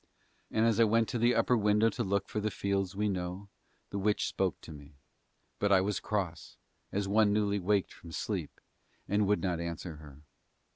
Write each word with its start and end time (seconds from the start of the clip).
And 0.49 0.65
as 0.65 0.79
I 0.79 0.83
went 0.83 1.07
to 1.09 1.19
the 1.19 1.35
upper 1.35 1.55
window 1.55 1.89
to 1.91 2.03
look 2.03 2.27
for 2.27 2.39
the 2.39 2.49
fields 2.49 2.95
we 2.95 3.07
know, 3.07 3.49
the 3.91 3.99
witch 3.99 4.27
spoke 4.27 4.59
to 4.61 4.71
me; 4.71 4.95
but 5.59 5.71
I 5.71 5.79
was 5.79 5.99
cross, 5.99 6.57
as 6.91 7.07
one 7.07 7.31
newly 7.31 7.59
waked 7.59 7.93
from 7.93 8.11
sleep, 8.11 8.59
and 9.07 9.21
I 9.21 9.25
would 9.27 9.43
not 9.43 9.59
answer 9.59 9.97
her. 9.97 10.23